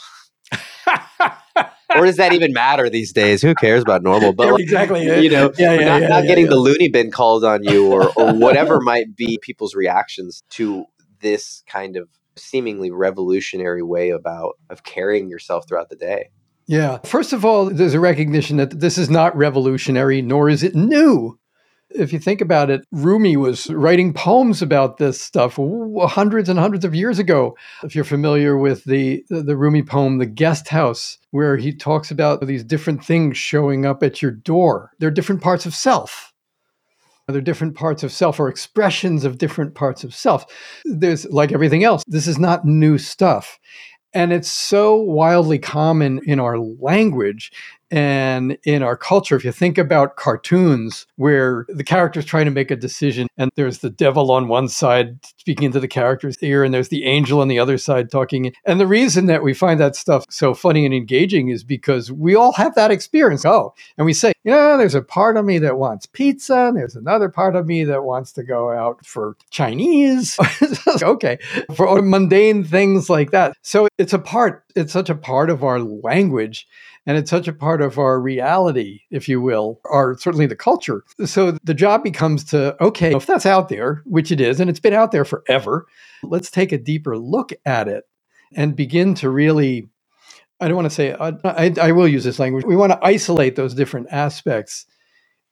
[1.95, 3.43] or does that even matter these days?
[3.43, 4.33] Who cares about normal?
[4.33, 7.45] But like, exactly, you know, yeah, yeah, not, yeah, not getting the loony bin called
[7.45, 10.87] on you, or, or whatever might be people's reactions to
[11.21, 16.31] this kind of seemingly revolutionary way about of carrying yourself throughout the day.
[16.67, 16.99] Yeah.
[17.05, 21.39] First of all, there's a recognition that this is not revolutionary, nor is it new.
[21.91, 26.87] If you think about it, Rumi was writing poems about this stuff hundreds and hundreds
[26.87, 27.55] of years ago.
[27.83, 32.47] If you're familiar with the, the Rumi poem, The Guest House, where he talks about
[32.47, 36.32] these different things showing up at your door, they're different parts of self.
[37.29, 40.45] They're different parts of self or expressions of different parts of self.
[40.85, 43.59] There's like everything else, this is not new stuff.
[44.15, 47.51] And it's so wildly common in our language
[47.93, 49.37] and in our culture.
[49.37, 53.79] If you think about cartoons where the character's trying to make a decision and there's
[53.79, 57.49] the devil on one side speaking into the character's ear and there's the angel on
[57.49, 58.51] the other side talking.
[58.65, 62.35] And the reason that we find that stuff so funny and engaging is because we
[62.35, 63.45] all have that experience.
[63.45, 66.97] Oh, and we say, yeah, there's a part of me that wants pizza and there's
[66.97, 70.39] another part of me that wants to go out for Chinese.
[71.03, 71.39] okay,
[71.77, 73.55] for mundane things like that.
[73.61, 76.67] So it's a part, it's such a part of our language
[77.07, 81.05] and it's such a part of our reality, if you will, or certainly the culture.
[81.25, 84.81] So the job becomes to, okay, if that's out there, which it is, and it's
[84.81, 85.87] been out there forever,
[86.23, 88.05] let's take a deeper look at it
[88.55, 89.89] and begin to really
[90.61, 92.65] I don't want to say, I, I, I, will use this language.
[92.65, 94.87] We want to isolate those different aspects,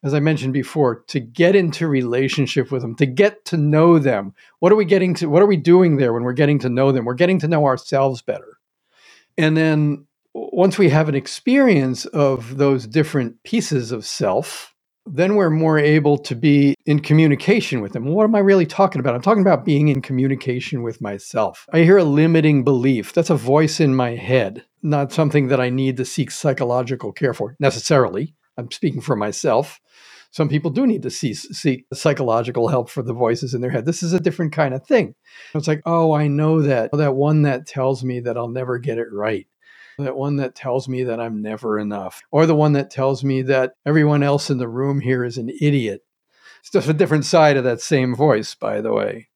[0.04, 4.34] as I mentioned before, to get into relationship with them, to get to know them.
[4.60, 5.28] What are we getting to?
[5.28, 7.04] What are we doing there when we're getting to know them?
[7.04, 8.58] We're getting to know ourselves better.
[9.36, 14.74] And then once we have an experience of those different pieces of self,
[15.06, 18.04] then we're more able to be in communication with them.
[18.04, 19.14] What am I really talking about?
[19.14, 21.66] I'm talking about being in communication with myself.
[21.72, 23.12] I hear a limiting belief.
[23.12, 27.34] That's a voice in my head, not something that I need to seek psychological care
[27.34, 28.34] for necessarily.
[28.56, 29.80] I'm speaking for myself.
[30.32, 33.84] Some people do need to see, seek psychological help for the voices in their head.
[33.84, 35.16] This is a different kind of thing.
[35.54, 36.90] It's like, oh, I know that.
[36.92, 39.46] That one that tells me that I'll never get it right
[40.04, 43.42] that one that tells me that I'm never enough, or the one that tells me
[43.42, 46.02] that everyone else in the room here is an idiot.
[46.60, 49.28] It's just a different side of that same voice, by the way.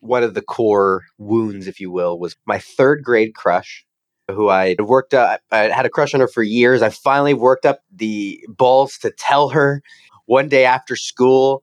[0.00, 3.84] One of the core wounds, if you will, was my third grade crush,
[4.30, 5.40] who I had worked up.
[5.50, 6.82] I had a crush on her for years.
[6.82, 9.82] I finally worked up the balls to tell her
[10.26, 11.62] one day after school,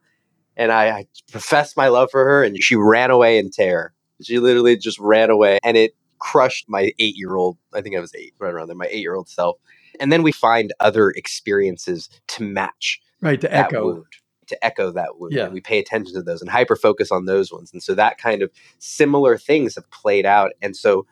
[0.58, 3.94] and I, I professed my love for her, and she ran away in terror.
[4.22, 8.00] She literally just ran away, and it crushed my eight year old, I think I
[8.00, 9.58] was eight, right around there, my eight year old self.
[10.00, 13.00] And then we find other experiences to match.
[13.22, 13.86] Right, to echo.
[13.86, 14.06] Wound,
[14.48, 15.34] to echo that wound.
[15.34, 15.46] Yeah.
[15.46, 17.72] And we pay attention to those and hyper focus on those ones.
[17.74, 20.52] And so that kind of similar things have played out.
[20.62, 21.06] And so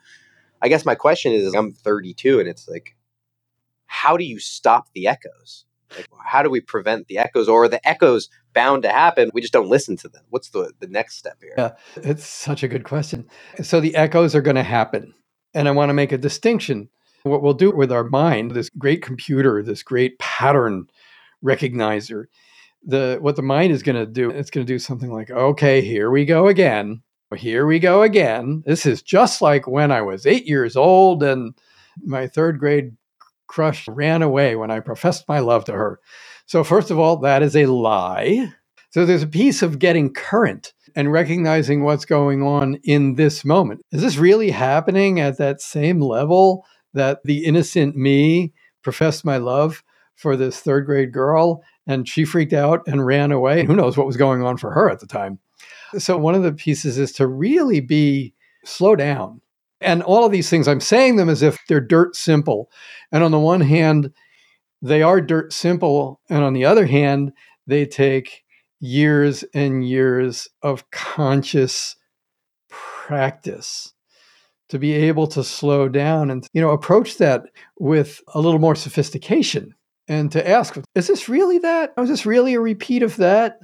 [0.62, 2.96] I guess my question is I'm 32 and it's like,
[3.86, 5.64] how do you stop the echoes?
[5.96, 9.30] Like, how do we prevent the echoes or the echoes bound to happen.
[9.34, 10.22] We just don't listen to them.
[10.30, 11.54] What's the, the next step here?
[11.58, 13.26] Yeah, it's such a good question.
[13.62, 15.12] So the echoes are going to happen.
[15.52, 16.88] And I want to make a distinction.
[17.24, 20.88] What we'll do with our mind, this great computer, this great pattern
[21.44, 22.24] recognizer,
[22.86, 25.80] the what the mind is going to do, it's going to do something like, okay,
[25.80, 27.02] here we go again.
[27.34, 28.62] Here we go again.
[28.66, 31.54] This is just like when I was eight years old and
[32.02, 32.94] my third grade
[33.46, 36.00] crush ran away when I professed my love to her.
[36.46, 38.52] So, first of all, that is a lie.
[38.90, 43.80] So, there's a piece of getting current and recognizing what's going on in this moment.
[43.92, 48.52] Is this really happening at that same level that the innocent me
[48.82, 49.82] professed my love
[50.14, 53.64] for this third grade girl and she freaked out and ran away?
[53.64, 55.38] Who knows what was going on for her at the time?
[55.98, 59.40] So, one of the pieces is to really be slow down.
[59.84, 62.70] And all of these things, I'm saying them as if they're dirt simple.
[63.12, 64.10] And on the one hand,
[64.82, 66.20] they are dirt simple.
[66.28, 67.32] And on the other hand,
[67.66, 68.44] they take
[68.80, 71.96] years and years of conscious
[72.68, 73.92] practice
[74.68, 77.42] to be able to slow down and you know approach that
[77.78, 79.74] with a little more sophistication
[80.08, 83.58] and to ask is this really that is this really a repeat of that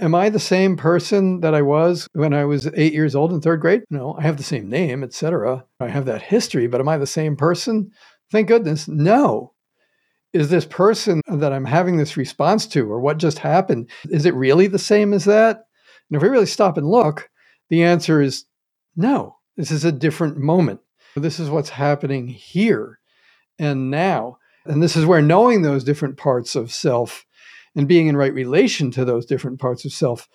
[0.00, 3.40] am i the same person that i was when i was 8 years old in
[3.40, 6.88] 3rd grade no i have the same name etc i have that history but am
[6.88, 7.90] i the same person
[8.30, 9.54] thank goodness no
[10.34, 14.34] is this person that I'm having this response to, or what just happened, is it
[14.34, 15.64] really the same as that?
[16.10, 17.30] And if we really stop and look,
[17.70, 18.44] the answer is
[18.96, 19.36] no.
[19.56, 20.80] This is a different moment.
[21.14, 22.98] This is what's happening here
[23.60, 24.38] and now.
[24.66, 27.24] And this is where knowing those different parts of self
[27.76, 30.28] and being in right relation to those different parts of self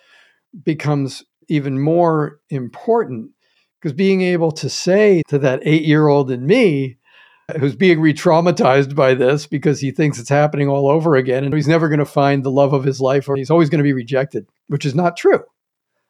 [0.64, 3.32] becomes even more important
[3.80, 6.98] because being able to say to that eight year old in me,
[7.58, 11.54] who's being re traumatized by this because he thinks it's happening all over again and
[11.54, 13.84] he's never going to find the love of his life or he's always going to
[13.84, 15.42] be rejected, which is not true.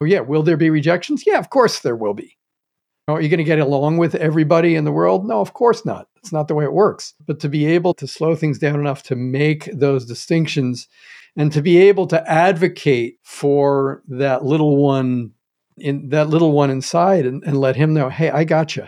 [0.00, 1.24] Well, yeah, will there be rejections?
[1.26, 2.36] Yeah, of course there will be.
[3.08, 5.26] Are you going to get along with everybody in the world?
[5.26, 6.08] No, of course not.
[6.16, 7.14] It's not the way it works.
[7.26, 10.86] But to be able to slow things down enough to make those distinctions
[11.36, 15.32] and to be able to advocate for that little one
[15.76, 18.86] in that little one inside and, and let him know, hey, I got you.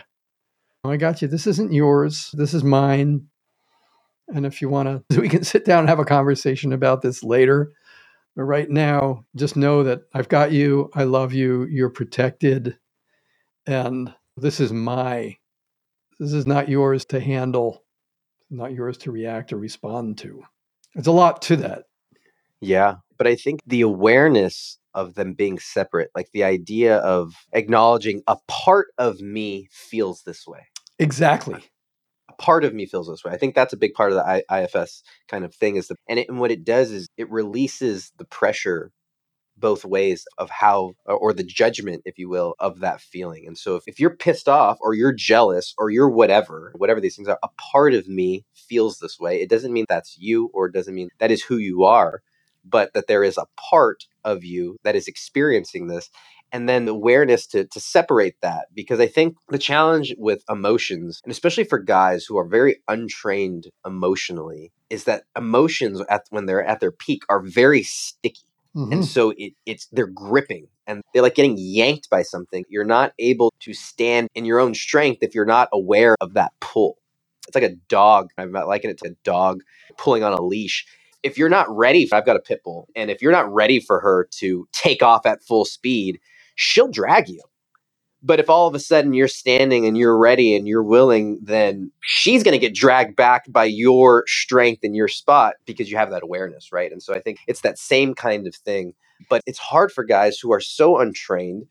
[0.85, 1.27] I got you.
[1.27, 2.29] This isn't yours.
[2.33, 3.27] This is mine.
[4.27, 7.23] And if you want to, we can sit down and have a conversation about this
[7.23, 7.71] later.
[8.35, 10.89] But right now, just know that I've got you.
[10.93, 11.65] I love you.
[11.65, 12.77] You're protected.
[13.65, 15.37] And this is my,
[16.19, 17.83] this is not yours to handle,
[18.49, 20.43] not yours to react or respond to.
[20.95, 21.85] There's a lot to that.
[22.63, 22.95] Yeah.
[23.17, 28.37] But I think the awareness of them being separate, like the idea of acknowledging a
[28.47, 30.67] part of me feels this way.
[30.99, 31.63] Exactly.
[32.29, 33.31] A part of me feels this way.
[33.31, 35.95] I think that's a big part of the I- IFS kind of thing is the,
[36.07, 38.91] and, it, and what it does is it releases the pressure
[39.57, 43.75] both ways of how or the judgment if you will of that feeling and so
[43.75, 47.37] if, if you're pissed off or you're jealous or you're whatever whatever these things are
[47.43, 50.95] a part of me feels this way it doesn't mean that's you or it doesn't
[50.95, 52.21] mean that is who you are
[52.63, 56.09] but that there is a part of you that is experiencing this
[56.53, 61.19] and then the awareness to, to separate that because i think the challenge with emotions
[61.25, 66.63] and especially for guys who are very untrained emotionally is that emotions at when they're
[66.63, 68.93] at their peak are very sticky mm-hmm.
[68.93, 73.13] and so it, it's they're gripping and they're like getting yanked by something you're not
[73.19, 76.97] able to stand in your own strength if you're not aware of that pull
[77.47, 79.61] it's like a dog i'm liking it to a dog
[79.97, 80.85] pulling on a leash
[81.23, 83.99] if you're not ready, I've got a pit bull, and if you're not ready for
[84.01, 86.19] her to take off at full speed,
[86.55, 87.41] she'll drag you.
[88.23, 91.91] But if all of a sudden you're standing and you're ready and you're willing, then
[92.01, 96.11] she's going to get dragged back by your strength and your spot because you have
[96.11, 96.91] that awareness, right?
[96.91, 98.93] And so I think it's that same kind of thing.
[99.29, 101.67] But it's hard for guys who are so untrained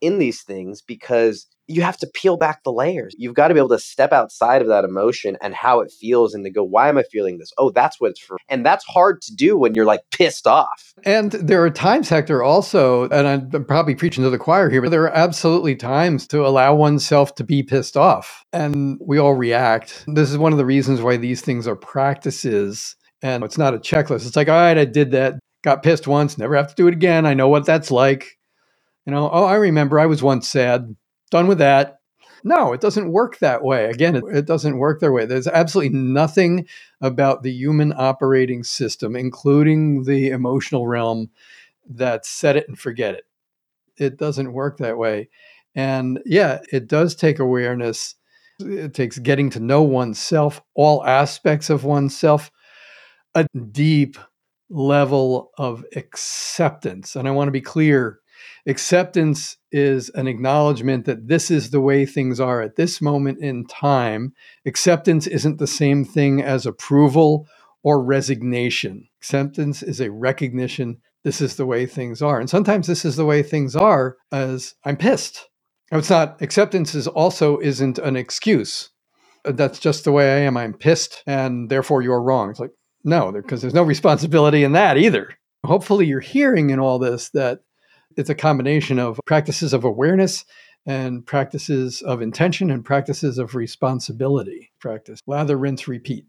[0.00, 3.14] in these things because you have to peel back the layers.
[3.18, 6.34] You've got to be able to step outside of that emotion and how it feels
[6.34, 7.52] and to go, why am I feeling this?
[7.56, 8.36] Oh, that's what it's for.
[8.48, 10.92] And that's hard to do when you're like pissed off.
[11.04, 14.90] And there are times, Hector, also, and I'm probably preaching to the choir here, but
[14.90, 18.44] there are absolutely times to allow oneself to be pissed off.
[18.52, 20.04] And we all react.
[20.06, 22.96] This is one of the reasons why these things are practices.
[23.22, 24.26] And it's not a checklist.
[24.26, 26.94] It's like, all right, I did that, got pissed once, never have to do it
[26.94, 27.24] again.
[27.24, 28.36] I know what that's like.
[29.06, 30.94] You know, oh, I remember I was once sad
[31.34, 31.98] done with that.
[32.44, 33.86] No, it doesn't work that way.
[33.86, 35.26] Again, it, it, doesn't work that way.
[35.26, 36.68] There's absolutely nothing
[37.00, 41.30] about the human operating system, including the emotional realm,
[41.90, 43.24] that set it and forget it.
[43.96, 45.28] It doesn't work that way.
[45.74, 48.14] And yeah, it does take awareness.
[48.60, 52.52] It takes getting to know oneself, all aspects of oneself,
[53.34, 54.18] a deep
[54.70, 57.16] level of acceptance.
[57.16, 58.20] And I want to be clear
[58.66, 63.66] Acceptance is an acknowledgement that this is the way things are at this moment in
[63.66, 64.32] time.
[64.66, 67.46] Acceptance isn't the same thing as approval
[67.82, 69.08] or resignation.
[69.20, 72.38] Acceptance is a recognition this is the way things are.
[72.38, 75.48] And sometimes this is the way things are as I'm pissed.
[75.90, 78.90] It's not acceptance is also isn't an excuse.
[79.44, 80.56] Uh, that's just the way I am.
[80.56, 82.50] I'm pissed and therefore you're wrong.
[82.50, 82.72] It's like,
[83.04, 85.30] no, because there's no responsibility in that either.
[85.64, 87.60] Hopefully you're hearing in all this that
[88.16, 90.44] it's a combination of practices of awareness
[90.86, 94.70] and practices of intention and practices of responsibility.
[94.78, 96.26] Practice, lather, rinse, repeat.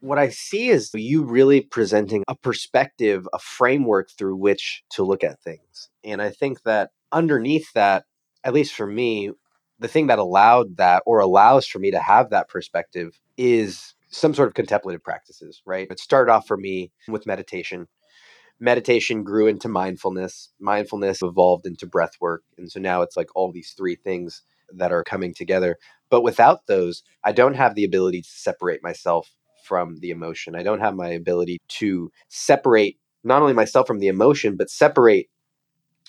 [0.00, 5.24] What I see is you really presenting a perspective, a framework through which to look
[5.24, 5.88] at things.
[6.04, 8.04] And I think that underneath that,
[8.42, 9.30] at least for me,
[9.78, 14.34] the thing that allowed that or allows for me to have that perspective is some
[14.34, 15.88] sort of contemplative practices, right?
[15.90, 17.88] It started off for me with meditation
[18.60, 23.50] meditation grew into mindfulness mindfulness evolved into breath work and so now it's like all
[23.50, 24.42] these three things
[24.72, 25.76] that are coming together
[26.10, 29.30] but without those i don't have the ability to separate myself
[29.64, 34.08] from the emotion i don't have my ability to separate not only myself from the
[34.08, 35.28] emotion but separate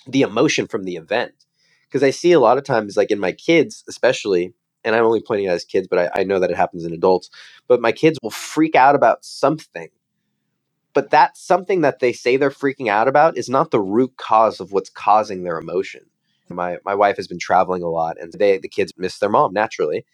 [0.06, 1.32] the emotion from the event
[1.88, 4.54] because i see a lot of times like in my kids especially
[4.86, 6.92] and I'm only pointing out as kids, but I, I know that it happens in
[6.92, 7.28] adults.
[7.66, 9.88] But my kids will freak out about something.
[10.96, 14.60] But that something that they say they're freaking out about is not the root cause
[14.60, 16.06] of what's causing their emotion.
[16.48, 19.52] My my wife has been traveling a lot and they the kids miss their mom
[19.52, 20.06] naturally.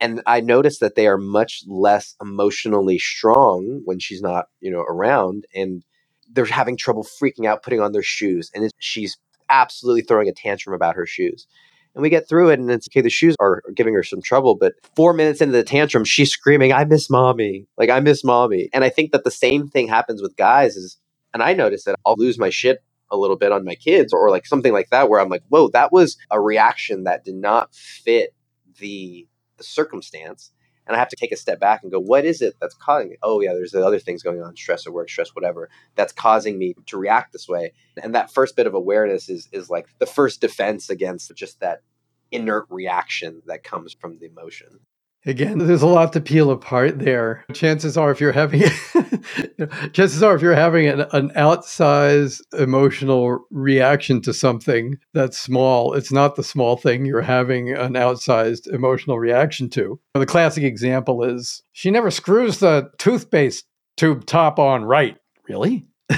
[0.00, 4.80] And I noticed that they are much less emotionally strong when she's not, you know,
[4.80, 5.84] around and
[6.32, 9.16] they're having trouble freaking out putting on their shoes and she's
[9.50, 11.46] absolutely throwing a tantrum about her shoes.
[11.94, 13.02] And we get through it, and it's okay.
[13.02, 16.72] The shoes are giving her some trouble, but four minutes into the tantrum, she's screaming,
[16.72, 17.66] "I miss mommy!
[17.78, 20.76] Like I miss mommy!" And I think that the same thing happens with guys.
[20.76, 20.98] Is
[21.32, 22.78] and I notice that I'll lose my shit
[23.10, 25.68] a little bit on my kids, or like something like that, where I'm like, "Whoa,
[25.68, 28.34] that was a reaction that did not fit
[28.80, 29.28] the
[29.58, 30.50] the circumstance."
[30.86, 33.12] And I have to take a step back and go, what is it that's causing
[33.12, 33.18] it?
[33.22, 36.58] Oh, yeah, there's the other things going on, stress at work, stress, whatever, that's causing
[36.58, 37.72] me to react this way.
[38.02, 41.82] And that first bit of awareness is is like the first defense against just that
[42.30, 44.80] inert reaction that comes from the emotion.
[45.26, 47.46] Again, there's a lot to peel apart there.
[47.54, 48.62] Chances are, if you're having,
[49.92, 56.12] chances are, if you're having an, an outsized emotional reaction to something that's small, it's
[56.12, 59.98] not the small thing you're having an outsized emotional reaction to.
[60.12, 63.64] The classic example is she never screws the toothpaste
[63.96, 65.16] tube top on right.
[65.48, 65.86] Really?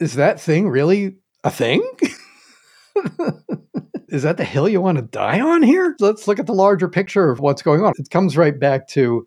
[0.00, 1.82] is that thing really a thing?
[4.10, 5.96] is that the hill you want to die on here?
[6.00, 7.92] Let's look at the larger picture of what's going on.
[7.98, 9.26] It comes right back to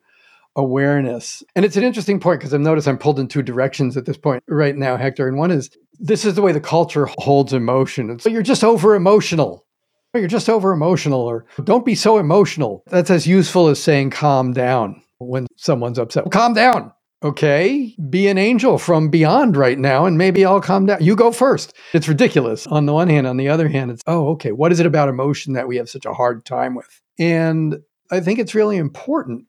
[0.55, 1.43] awareness.
[1.55, 4.17] And it's an interesting point because I've noticed I'm pulled in two directions at this
[4.17, 5.27] point right now, Hector.
[5.27, 5.69] And one is
[5.99, 8.09] this is the way the culture holds emotion.
[8.09, 9.65] It's, oh, you're just over emotional.
[10.13, 12.83] Oh, you're just over emotional, or don't be so emotional.
[12.85, 16.29] That's as useful as saying calm down when someone's upset.
[16.29, 16.93] Calm down
[17.23, 21.03] okay, be an angel from beyond right now, and maybe I'll calm down.
[21.03, 21.73] You go first.
[21.93, 23.27] It's ridiculous on the one hand.
[23.27, 25.89] On the other hand, it's, oh, okay, what is it about emotion that we have
[25.89, 27.01] such a hard time with?
[27.17, 27.77] And
[28.11, 29.45] I think it's really important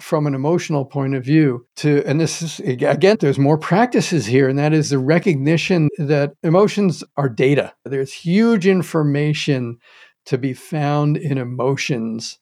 [0.00, 4.48] from an emotional point of view to and this is again there's more practices here
[4.48, 9.76] and that is the recognition that emotions are data there's huge information
[10.24, 12.38] to be found in emotions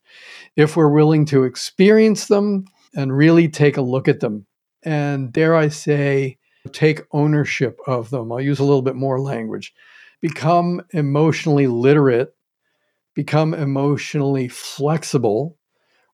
[0.56, 2.64] if we're willing to experience them
[2.94, 4.46] and really take a look at them
[4.82, 6.38] and dare I say,
[6.72, 8.32] take ownership of them.
[8.32, 9.74] I'll use a little bit more language.
[10.20, 12.34] Become emotionally literate,
[13.14, 15.56] become emotionally flexible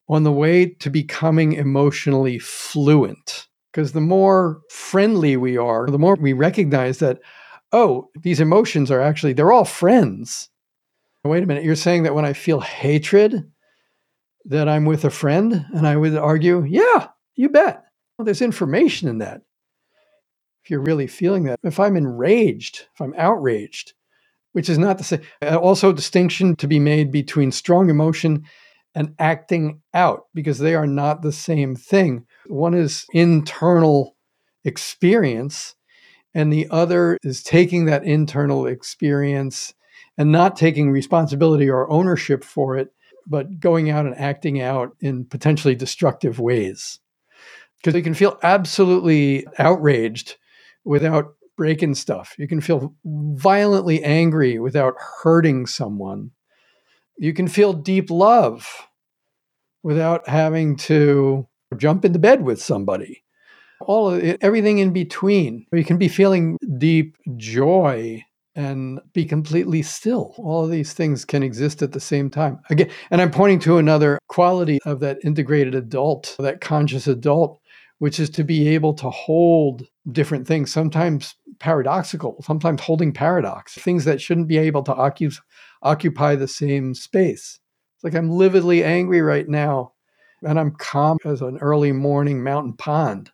[0.07, 3.47] on the way to becoming emotionally fluent.
[3.71, 7.19] Because the more friendly we are, the more we recognize that,
[7.71, 10.49] oh, these emotions are actually, they're all friends.
[11.23, 13.49] Wait a minute, you're saying that when I feel hatred,
[14.45, 15.65] that I'm with a friend?
[15.73, 17.85] And I would argue, yeah, you bet.
[18.17, 19.41] Well, there's information in that.
[20.63, 23.93] If you're really feeling that, if I'm enraged, if I'm outraged,
[24.53, 25.21] which is not the same.
[25.41, 28.45] Uh, also, distinction to be made between strong emotion
[28.95, 32.25] and acting out because they are not the same thing.
[32.47, 34.15] One is internal
[34.63, 35.75] experience,
[36.33, 39.73] and the other is taking that internal experience
[40.17, 42.93] and not taking responsibility or ownership for it,
[43.25, 46.99] but going out and acting out in potentially destructive ways
[47.83, 50.37] because you can feel absolutely outraged
[50.85, 52.33] without breaking stuff.
[52.37, 56.31] You can feel violently angry without hurting someone.
[57.17, 58.87] You can feel deep love
[59.83, 63.21] without having to jump into bed with somebody.
[63.81, 65.65] All of it, everything in between.
[65.73, 68.23] You can be feeling deep joy
[68.55, 70.35] and be completely still.
[70.37, 72.59] All of these things can exist at the same time.
[72.69, 77.59] Again, and I'm pointing to another quality of that integrated adult, that conscious adult
[78.03, 84.03] which is to be able to hold different things, sometimes paradoxical, sometimes holding paradox, things
[84.03, 85.39] that shouldn't be able to occup-
[85.83, 87.61] occupy the same space.
[87.95, 89.93] It's like I'm lividly angry right now,
[90.41, 93.31] and I'm calm as an early morning mountain pond.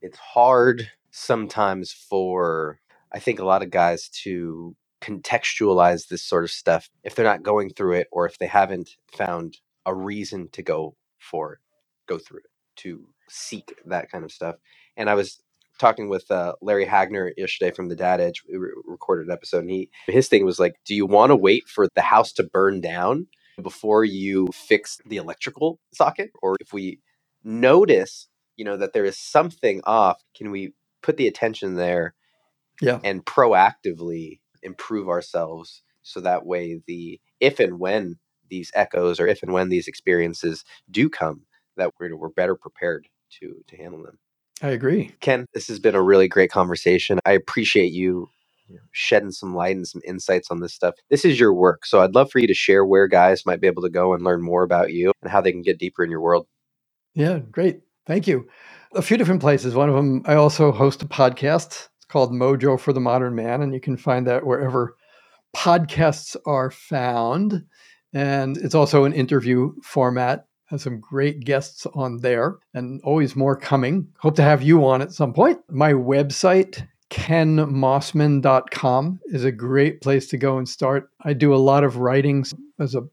[0.00, 2.80] It's hard sometimes for,
[3.12, 7.42] I think, a lot of guys to contextualize this sort of stuff if they're not
[7.42, 11.58] going through it or if they haven't found a reason to go for it,
[12.06, 14.56] go through it, to seek that kind of stuff.
[14.96, 15.40] And I was
[15.78, 18.42] talking with uh, Larry Hagner yesterday from the Dad Edge.
[18.48, 21.36] We re- recorded an episode, and he his thing was like, "Do you want to
[21.36, 23.26] wait for the house to burn down
[23.60, 27.00] before you fix the electrical socket, or if we
[27.44, 32.14] notice, you know, that there is something off, can we put the attention there,
[32.80, 38.16] yeah, and proactively improve ourselves so that way the if and when
[38.48, 41.42] these echoes or if and when these experiences do come
[41.76, 43.08] that we're, we're better prepared
[43.40, 44.18] to to handle them.
[44.62, 45.12] I agree.
[45.20, 47.18] Ken, this has been a really great conversation.
[47.24, 48.30] I appreciate you
[48.68, 50.94] you shedding some light and some insights on this stuff.
[51.10, 51.84] This is your work.
[51.86, 54.24] So I'd love for you to share where guys might be able to go and
[54.24, 56.46] learn more about you and how they can get deeper in your world.
[57.14, 57.80] Yeah, great.
[58.06, 58.48] Thank you.
[58.94, 59.74] A few different places.
[59.74, 61.88] One of them, I also host a podcast.
[61.96, 64.96] It's called Mojo for the Modern Man, and you can find that wherever
[65.54, 67.64] podcasts are found.
[68.12, 70.46] And it's also an interview format.
[70.72, 74.08] Has some great guests on there and always more coming.
[74.16, 75.60] Hope to have you on at some point.
[75.68, 81.10] My website, kenmossman.com, is a great place to go and start.
[81.20, 82.54] I do a lot of writings.
[82.78, 83.06] There's a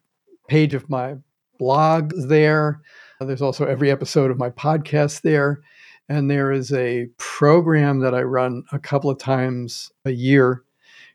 [0.48, 1.18] page of my
[1.58, 2.80] blog there.
[3.20, 5.60] There's also every episode of my podcast there.
[6.08, 10.64] And there is a program that I run a couple of times a year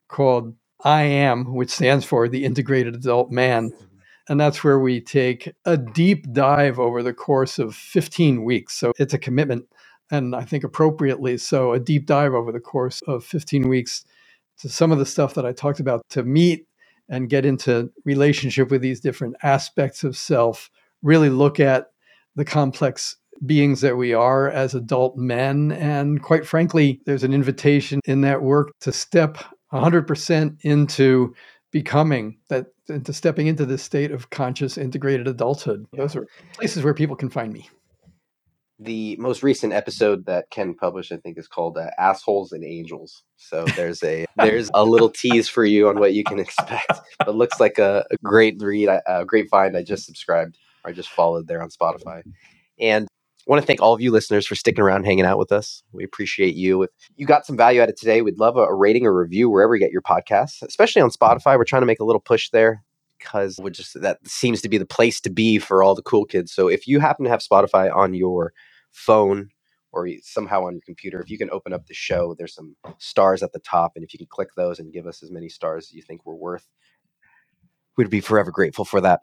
[0.09, 3.73] called I Am, which stands for the Integrated Adult Man.
[4.29, 8.75] And that's where we take a deep dive over the course of 15 weeks.
[8.75, 9.67] So it's a commitment,
[10.11, 14.05] and I think appropriately so, a deep dive over the course of 15 weeks
[14.59, 16.67] to some of the stuff that I talked about to meet
[17.09, 20.71] and get into relationship with these different aspects of self,
[21.03, 21.91] really look at
[22.35, 25.73] the complex beings that we are as adult men.
[25.73, 29.39] And quite frankly, there's an invitation in that work to step
[29.73, 31.35] 100% into
[31.71, 35.87] becoming that into stepping into this state of conscious integrated adulthood.
[35.93, 37.69] Those are places where people can find me.
[38.79, 43.23] The most recent episode that ken published i think is called uh, assholes and angels.
[43.37, 47.37] So there's a there's a little tease for you on what you can expect but
[47.37, 49.77] looks like a, a great read a great find.
[49.77, 52.23] I just subscribed or i just followed there on spotify.
[52.81, 53.07] And
[53.47, 55.83] I want to thank all of you listeners for sticking around, hanging out with us.
[55.93, 56.83] We appreciate you.
[56.83, 59.51] If you got some value out of today, we'd love a, a rating or review
[59.51, 61.23] wherever you get your podcasts, especially on mm-hmm.
[61.23, 61.59] Spotify.
[61.59, 62.83] We're trying to make a little push there
[63.19, 66.25] because we just that seems to be the place to be for all the cool
[66.25, 66.53] kids.
[66.53, 68.55] So if you happen to have Spotify on your
[68.93, 69.51] phone
[69.93, 73.43] or somehow on your computer, if you can open up the show, there's some stars
[73.43, 75.89] at the top, and if you can click those and give us as many stars
[75.91, 76.67] as you think we're worth,
[77.97, 79.21] we'd be forever grateful for that.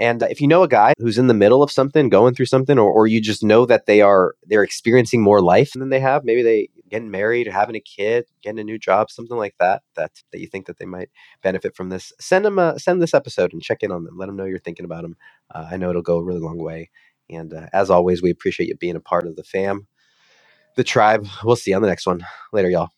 [0.00, 2.78] And if you know a guy who's in the middle of something, going through something,
[2.78, 6.24] or, or you just know that they are they're experiencing more life than they have,
[6.24, 10.10] maybe they getting married, having a kid, getting a new job, something like that, that
[10.32, 11.10] that you think that they might
[11.42, 14.16] benefit from this, send them a, send this episode and check in on them.
[14.16, 15.16] Let them know you're thinking about them.
[15.54, 16.90] Uh, I know it'll go a really long way.
[17.30, 19.86] And uh, as always, we appreciate you being a part of the fam,
[20.76, 21.26] the tribe.
[21.44, 22.26] We'll see you on the next one.
[22.52, 22.90] Later, y'all.